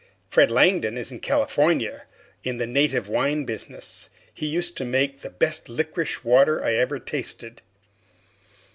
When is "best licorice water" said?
5.29-6.63